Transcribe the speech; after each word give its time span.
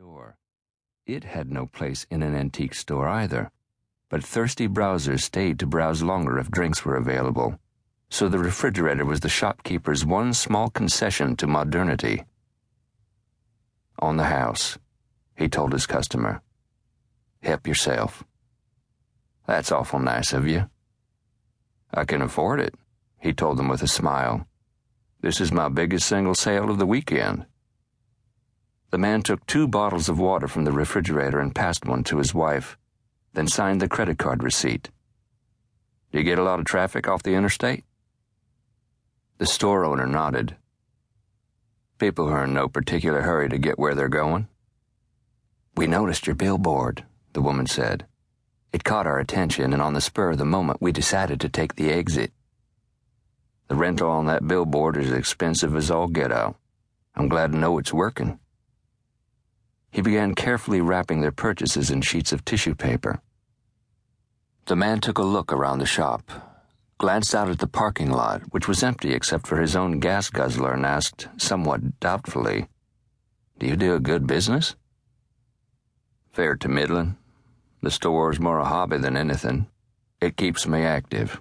store. 0.00 0.38
It 1.04 1.24
had 1.24 1.50
no 1.50 1.66
place 1.66 2.06
in 2.10 2.22
an 2.22 2.34
antique 2.34 2.72
store 2.72 3.06
either, 3.06 3.50
but 4.08 4.24
thirsty 4.24 4.66
browsers 4.66 5.20
stayed 5.20 5.58
to 5.58 5.66
browse 5.66 6.02
longer 6.02 6.38
if 6.38 6.50
drinks 6.50 6.86
were 6.86 6.96
available, 6.96 7.60
so 8.08 8.26
the 8.26 8.38
refrigerator 8.38 9.04
was 9.04 9.20
the 9.20 9.28
shopkeeper's 9.28 10.06
one 10.06 10.32
small 10.32 10.70
concession 10.70 11.36
to 11.36 11.46
modernity. 11.46 12.24
On 13.98 14.16
the 14.16 14.24
house, 14.24 14.78
he 15.36 15.50
told 15.50 15.74
his 15.74 15.86
customer. 15.86 16.40
Help 17.42 17.66
yourself. 17.66 18.24
That's 19.46 19.70
awful 19.70 19.98
nice 20.00 20.32
of 20.32 20.48
you. 20.48 20.70
I 21.92 22.06
can 22.06 22.22
afford 22.22 22.60
it, 22.60 22.74
he 23.18 23.34
told 23.34 23.58
them 23.58 23.68
with 23.68 23.82
a 23.82 23.86
smile. 23.86 24.46
This 25.20 25.42
is 25.42 25.52
my 25.52 25.68
biggest 25.68 26.08
single 26.08 26.34
sale 26.34 26.70
of 26.70 26.78
the 26.78 26.86
weekend. 26.86 27.44
The 28.90 28.98
man 28.98 29.22
took 29.22 29.46
two 29.46 29.68
bottles 29.68 30.08
of 30.08 30.18
water 30.18 30.48
from 30.48 30.64
the 30.64 30.72
refrigerator 30.72 31.38
and 31.38 31.54
passed 31.54 31.84
one 31.84 32.02
to 32.04 32.18
his 32.18 32.34
wife, 32.34 32.76
then 33.34 33.46
signed 33.46 33.80
the 33.80 33.88
credit 33.88 34.18
card 34.18 34.42
receipt. 34.42 34.90
Do 36.10 36.18
you 36.18 36.24
get 36.24 36.40
a 36.40 36.42
lot 36.42 36.58
of 36.58 36.64
traffic 36.64 37.06
off 37.06 37.22
the 37.22 37.34
interstate? 37.34 37.84
The 39.38 39.46
store 39.46 39.84
owner 39.84 40.06
nodded. 40.06 40.56
People 41.98 42.28
are 42.28 42.44
in 42.44 42.52
no 42.52 42.66
particular 42.66 43.22
hurry 43.22 43.48
to 43.48 43.58
get 43.58 43.78
where 43.78 43.94
they're 43.94 44.08
going. 44.08 44.48
We 45.76 45.86
noticed 45.86 46.26
your 46.26 46.34
billboard, 46.34 47.04
the 47.32 47.42
woman 47.42 47.66
said. 47.66 48.06
It 48.72 48.84
caught 48.84 49.06
our 49.06 49.20
attention, 49.20 49.72
and 49.72 49.80
on 49.80 49.94
the 49.94 50.00
spur 50.00 50.30
of 50.30 50.38
the 50.38 50.44
moment, 50.44 50.82
we 50.82 50.90
decided 50.90 51.40
to 51.40 51.48
take 51.48 51.76
the 51.76 51.92
exit. 51.92 52.32
The 53.68 53.76
rental 53.76 54.10
on 54.10 54.26
that 54.26 54.48
billboard 54.48 54.96
is 54.96 55.12
expensive 55.12 55.76
as 55.76 55.92
all 55.92 56.08
get 56.08 56.32
out. 56.32 56.56
I'm 57.14 57.28
glad 57.28 57.52
to 57.52 57.58
know 57.58 57.78
it's 57.78 57.92
working. 57.92 58.40
He 59.90 60.02
began 60.02 60.34
carefully 60.34 60.80
wrapping 60.80 61.20
their 61.20 61.32
purchases 61.32 61.90
in 61.90 62.02
sheets 62.02 62.32
of 62.32 62.44
tissue 62.44 62.74
paper. 62.74 63.20
The 64.66 64.76
man 64.76 65.00
took 65.00 65.18
a 65.18 65.22
look 65.22 65.52
around 65.52 65.80
the 65.80 65.86
shop, 65.86 66.30
glanced 66.98 67.34
out 67.34 67.48
at 67.48 67.58
the 67.58 67.66
parking 67.66 68.10
lot, 68.10 68.42
which 68.50 68.68
was 68.68 68.84
empty 68.84 69.12
except 69.12 69.46
for 69.46 69.60
his 69.60 69.74
own 69.74 69.98
gas 69.98 70.30
guzzler, 70.30 70.74
and 70.74 70.86
asked, 70.86 71.28
somewhat 71.38 71.98
doubtfully, 71.98 72.68
Do 73.58 73.66
you 73.66 73.76
do 73.76 73.94
a 73.94 74.00
good 74.00 74.26
business? 74.26 74.76
Fair 76.32 76.54
to 76.56 76.68
middling. 76.68 77.16
The 77.82 77.90
store's 77.90 78.38
more 78.38 78.58
a 78.58 78.64
hobby 78.64 78.98
than 78.98 79.16
anything. 79.16 79.66
It 80.20 80.36
keeps 80.36 80.66
me 80.66 80.82
active, 80.82 81.40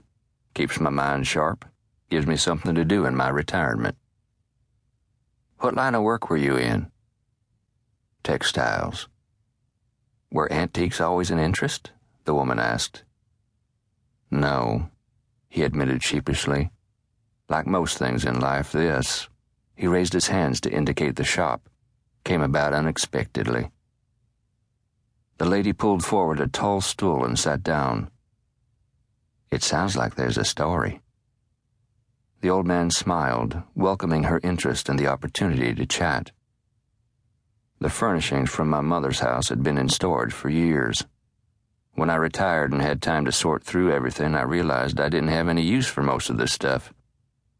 keeps 0.54 0.80
my 0.80 0.90
mind 0.90 1.28
sharp, 1.28 1.66
gives 2.10 2.26
me 2.26 2.38
something 2.38 2.74
to 2.74 2.86
do 2.86 3.06
in 3.06 3.16
my 3.16 3.30
retirement. 3.30 3.96
What 5.60 5.76
line 5.76 5.94
of 5.94 6.02
work 6.02 6.30
were 6.30 6.38
you 6.38 6.56
in? 6.56 6.90
Textiles. 8.24 9.08
Were 10.32 10.52
antiques 10.52 11.02
always 11.02 11.32
an 11.32 11.40
interest? 11.40 11.92
the 12.26 12.34
woman 12.34 12.60
asked. 12.60 13.04
No, 14.30 14.90
he 15.50 15.64
admitted 15.64 16.04
sheepishly. 16.04 16.70
Like 17.48 17.66
most 17.66 17.98
things 17.98 18.26
in 18.26 18.40
life, 18.40 18.72
this, 18.72 19.28
he 19.76 19.88
raised 19.88 20.14
his 20.14 20.28
hands 20.28 20.62
to 20.62 20.72
indicate 20.72 21.16
the 21.16 21.24
shop, 21.24 21.68
came 22.24 22.42
about 22.42 22.74
unexpectedly. 22.74 23.72
The 25.40 25.46
lady 25.46 25.74
pulled 25.74 26.04
forward 26.04 26.40
a 26.40 26.48
tall 26.48 26.82
stool 26.82 27.26
and 27.26 27.40
sat 27.40 27.64
down. 27.64 28.12
It 29.50 29.64
sounds 29.64 29.96
like 29.96 30.16
there's 30.16 30.38
a 30.38 30.44
story. 30.44 31.02
The 32.42 32.50
old 32.50 32.68
man 32.68 32.92
smiled, 32.92 33.64
welcoming 33.74 34.24
her 34.24 34.40
interest 34.44 34.90
and 34.90 35.00
the 35.00 35.08
opportunity 35.08 35.74
to 35.74 35.86
chat. 35.86 36.32
The 37.82 37.90
furnishings 37.90 38.50
from 38.50 38.70
my 38.70 38.82
mother's 38.82 39.22
house 39.22 39.48
had 39.48 39.64
been 39.64 39.78
in 39.78 39.88
storage 39.88 40.34
for 40.34 40.50
years. 40.50 41.06
When 41.94 42.10
I 42.10 42.16
retired 42.16 42.74
and 42.74 42.82
had 42.82 43.02
time 43.02 43.24
to 43.24 43.32
sort 43.32 43.64
through 43.64 43.94
everything, 43.94 44.36
I 44.36 44.42
realized 44.42 45.00
I 45.00 45.08
didn't 45.08 45.30
have 45.30 45.48
any 45.48 45.62
use 45.62 45.88
for 45.88 46.04
most 46.04 46.30
of 46.30 46.38
this 46.38 46.52
stuff, 46.52 46.94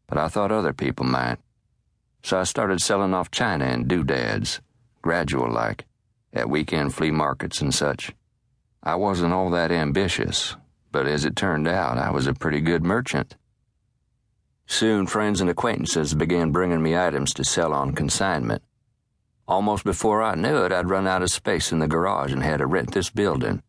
but 0.06 0.18
I 0.18 0.28
thought 0.28 0.52
other 0.52 0.74
people 0.74 1.06
might. 1.06 1.38
So 2.22 2.38
I 2.38 2.44
started 2.44 2.82
selling 2.82 3.14
off 3.14 3.30
china 3.30 3.64
and 3.64 3.88
doodads, 3.88 4.60
gradual 5.00 5.50
like, 5.50 5.86
at 6.34 6.50
weekend 6.50 6.94
flea 6.94 7.10
markets 7.10 7.62
and 7.62 7.74
such. 7.74 8.12
I 8.82 8.96
wasn't 8.96 9.32
all 9.32 9.48
that 9.50 9.72
ambitious, 9.72 10.54
but 10.92 11.06
as 11.06 11.24
it 11.24 11.34
turned 11.34 11.66
out, 11.66 11.96
I 11.96 12.10
was 12.10 12.26
a 12.26 12.34
pretty 12.34 12.60
good 12.60 12.84
merchant. 12.84 13.36
Soon, 14.66 15.06
friends 15.06 15.40
and 15.40 15.48
acquaintances 15.48 16.14
began 16.14 16.50
bringing 16.50 16.82
me 16.82 16.96
items 16.96 17.32
to 17.34 17.44
sell 17.44 17.72
on 17.72 17.94
consignment. 17.94 18.62
Almost 19.50 19.82
before 19.82 20.22
I 20.22 20.36
knew 20.36 20.58
it, 20.58 20.70
I'd 20.70 20.88
run 20.88 21.08
out 21.08 21.22
of 21.22 21.30
space 21.32 21.72
in 21.72 21.80
the 21.80 21.88
garage 21.88 22.32
and 22.32 22.40
had 22.40 22.58
to 22.58 22.68
rent 22.68 22.92
this 22.92 23.10
building. 23.10 23.64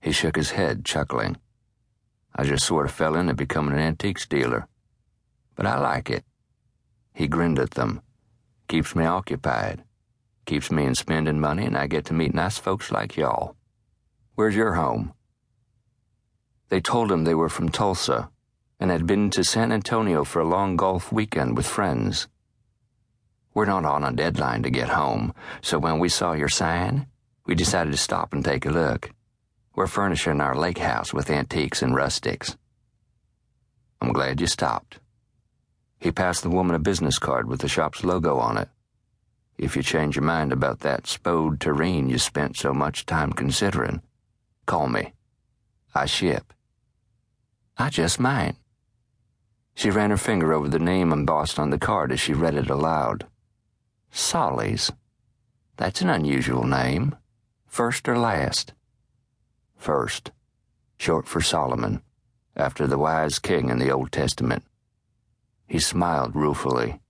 He 0.00 0.12
shook 0.12 0.36
his 0.36 0.52
head, 0.52 0.84
chuckling. 0.84 1.38
I 2.36 2.44
just 2.44 2.64
sort 2.64 2.86
of 2.86 2.92
fell 2.92 3.16
into 3.16 3.34
becoming 3.34 3.74
an 3.74 3.80
antiques 3.80 4.28
dealer. 4.28 4.68
But 5.56 5.66
I 5.66 5.80
like 5.80 6.08
it. 6.08 6.24
He 7.12 7.26
grinned 7.26 7.58
at 7.58 7.72
them. 7.72 8.00
Keeps 8.68 8.94
me 8.94 9.04
occupied. 9.04 9.82
Keeps 10.46 10.70
me 10.70 10.84
in 10.84 10.94
spending 10.94 11.40
money, 11.40 11.66
and 11.66 11.76
I 11.76 11.88
get 11.88 12.04
to 12.04 12.14
meet 12.14 12.32
nice 12.32 12.56
folks 12.56 12.92
like 12.92 13.16
y'all. 13.16 13.56
Where's 14.36 14.54
your 14.54 14.74
home? 14.74 15.14
They 16.68 16.80
told 16.80 17.10
him 17.10 17.24
they 17.24 17.34
were 17.34 17.48
from 17.48 17.70
Tulsa 17.70 18.30
and 18.78 18.92
had 18.92 19.04
been 19.04 19.30
to 19.30 19.42
San 19.42 19.72
Antonio 19.72 20.22
for 20.22 20.38
a 20.38 20.48
long 20.48 20.76
golf 20.76 21.10
weekend 21.10 21.56
with 21.56 21.66
friends. 21.66 22.28
We're 23.54 23.66
not 23.66 23.84
on 23.84 24.02
a 24.02 24.12
deadline 24.12 24.64
to 24.64 24.70
get 24.70 24.88
home, 24.88 25.32
so 25.62 25.78
when 25.78 26.00
we 26.00 26.08
saw 26.08 26.32
your 26.32 26.48
sign, 26.48 27.06
we 27.46 27.54
decided 27.54 27.92
to 27.92 27.96
stop 27.96 28.32
and 28.32 28.44
take 28.44 28.66
a 28.66 28.70
look. 28.70 29.10
We're 29.76 29.86
furnishing 29.86 30.40
our 30.40 30.56
lake 30.56 30.78
house 30.78 31.14
with 31.14 31.30
antiques 31.30 31.80
and 31.80 31.94
rustics. 31.94 32.56
I'm 34.00 34.12
glad 34.12 34.40
you 34.40 34.48
stopped. 34.48 34.98
He 36.00 36.10
passed 36.10 36.42
the 36.42 36.50
woman 36.50 36.74
a 36.74 36.80
business 36.80 37.18
card 37.18 37.48
with 37.48 37.60
the 37.60 37.68
shop's 37.68 38.02
logo 38.02 38.38
on 38.38 38.58
it. 38.58 38.68
If 39.56 39.76
you 39.76 39.84
change 39.84 40.16
your 40.16 40.24
mind 40.24 40.52
about 40.52 40.80
that 40.80 41.06
spode 41.06 41.60
terrine 41.60 42.10
you 42.10 42.18
spent 42.18 42.56
so 42.56 42.74
much 42.74 43.06
time 43.06 43.32
considering, 43.32 44.02
call 44.66 44.88
me. 44.88 45.12
I 45.94 46.06
ship. 46.06 46.52
I 47.78 47.88
just 47.88 48.18
might. 48.18 48.56
She 49.76 49.90
ran 49.90 50.10
her 50.10 50.16
finger 50.16 50.52
over 50.52 50.68
the 50.68 50.80
name 50.80 51.12
embossed 51.12 51.58
on 51.58 51.70
the 51.70 51.78
card 51.78 52.10
as 52.10 52.18
she 52.18 52.32
read 52.32 52.56
it 52.56 52.68
aloud. 52.68 53.26
Solly's. 54.16 54.92
That's 55.76 56.00
an 56.00 56.08
unusual 56.08 56.62
name. 56.62 57.16
First 57.66 58.08
or 58.08 58.16
last? 58.16 58.72
First. 59.76 60.30
Short 60.98 61.26
for 61.26 61.40
Solomon, 61.40 62.00
after 62.54 62.86
the 62.86 62.96
wise 62.96 63.40
king 63.40 63.70
in 63.70 63.80
the 63.80 63.90
Old 63.90 64.12
Testament. 64.12 64.62
He 65.66 65.80
smiled 65.80 66.36
ruefully. 66.36 67.00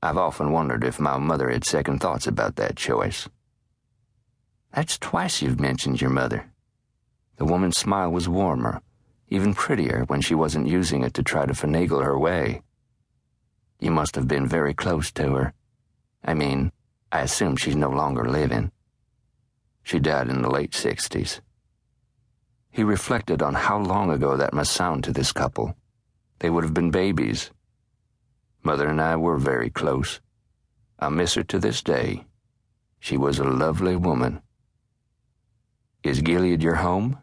I've 0.00 0.16
often 0.16 0.52
wondered 0.52 0.84
if 0.84 1.00
my 1.00 1.18
mother 1.18 1.50
had 1.50 1.64
second 1.64 1.98
thoughts 1.98 2.28
about 2.28 2.54
that 2.54 2.76
choice. 2.76 3.28
That's 4.72 4.98
twice 4.98 5.42
you've 5.42 5.58
mentioned 5.58 6.00
your 6.00 6.10
mother. 6.10 6.52
The 7.36 7.46
woman's 7.46 7.78
smile 7.78 8.12
was 8.12 8.28
warmer, 8.28 8.80
even 9.28 9.54
prettier 9.54 10.04
when 10.06 10.20
she 10.20 10.36
wasn't 10.36 10.68
using 10.68 11.02
it 11.02 11.14
to 11.14 11.24
try 11.24 11.46
to 11.46 11.52
finagle 11.52 12.04
her 12.04 12.16
way. 12.16 12.62
You 13.80 13.90
must 13.90 14.14
have 14.14 14.28
been 14.28 14.46
very 14.46 14.72
close 14.72 15.10
to 15.12 15.34
her. 15.34 15.54
I 16.24 16.34
mean, 16.34 16.72
I 17.10 17.20
assume 17.20 17.56
she's 17.56 17.76
no 17.76 17.90
longer 17.90 18.24
living. 18.24 18.72
She 19.82 19.98
died 19.98 20.28
in 20.28 20.42
the 20.42 20.50
late 20.50 20.72
60s. 20.72 21.40
He 22.70 22.84
reflected 22.84 23.42
on 23.42 23.54
how 23.54 23.78
long 23.78 24.10
ago 24.10 24.36
that 24.36 24.54
must 24.54 24.72
sound 24.72 25.04
to 25.04 25.12
this 25.12 25.32
couple. 25.32 25.76
They 26.38 26.48
would 26.48 26.64
have 26.64 26.74
been 26.74 26.90
babies. 26.90 27.50
Mother 28.62 28.88
and 28.88 29.00
I 29.00 29.16
were 29.16 29.36
very 29.36 29.68
close. 29.68 30.20
I 30.98 31.08
miss 31.08 31.34
her 31.34 31.42
to 31.44 31.58
this 31.58 31.82
day. 31.82 32.24
She 33.00 33.16
was 33.16 33.38
a 33.38 33.44
lovely 33.44 33.96
woman. 33.96 34.40
Is 36.02 36.22
Gilead 36.22 36.62
your 36.62 36.76
home? 36.76 37.18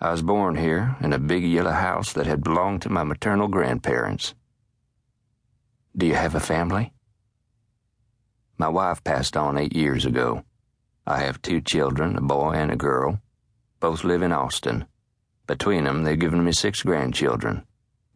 I 0.00 0.10
was 0.10 0.22
born 0.22 0.56
here 0.56 0.96
in 1.00 1.12
a 1.12 1.18
big 1.18 1.44
yellow 1.44 1.72
house 1.72 2.12
that 2.12 2.26
had 2.26 2.44
belonged 2.44 2.82
to 2.82 2.88
my 2.88 3.02
maternal 3.02 3.48
grandparents. 3.48 4.34
Do 5.96 6.06
you 6.06 6.14
have 6.14 6.34
a 6.34 6.40
family? 6.40 6.92
My 8.58 8.68
wife 8.68 9.04
passed 9.04 9.36
on 9.36 9.58
eight 9.58 9.76
years 9.76 10.06
ago. 10.06 10.44
I 11.06 11.18
have 11.20 11.42
two 11.42 11.60
children, 11.60 12.16
a 12.16 12.20
boy 12.22 12.52
and 12.52 12.70
a 12.70 12.76
girl. 12.76 13.20
Both 13.80 14.02
live 14.02 14.22
in 14.22 14.32
Austin. 14.32 14.86
Between 15.46 15.84
them, 15.84 16.02
they've 16.02 16.18
given 16.18 16.42
me 16.42 16.52
six 16.52 16.82
grandchildren, 16.82 17.66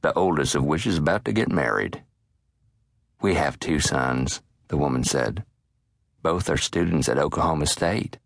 the 0.00 0.14
oldest 0.14 0.54
of 0.54 0.64
which 0.64 0.86
is 0.86 0.98
about 0.98 1.24
to 1.26 1.32
get 1.32 1.52
married. 1.52 2.02
We 3.20 3.34
have 3.34 3.60
two 3.60 3.80
sons, 3.80 4.40
the 4.68 4.78
woman 4.78 5.04
said. 5.04 5.44
Both 6.22 6.48
are 6.48 6.56
students 6.56 7.08
at 7.08 7.18
Oklahoma 7.18 7.66
State. 7.66 8.18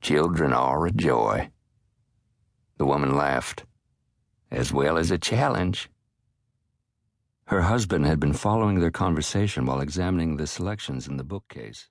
Children 0.00 0.52
are 0.52 0.86
a 0.86 0.90
joy. 0.90 1.50
The 2.76 2.86
woman 2.86 3.16
laughed. 3.16 3.64
As 4.50 4.72
well 4.72 4.98
as 4.98 5.10
a 5.10 5.18
challenge. 5.18 5.88
Her 7.48 7.62
husband 7.62 8.06
had 8.06 8.20
been 8.20 8.32
following 8.32 8.80
their 8.80 8.90
conversation 8.90 9.66
while 9.66 9.80
examining 9.80 10.38
the 10.38 10.46
selections 10.46 11.06
in 11.06 11.18
the 11.18 11.24
bookcase. 11.24 11.88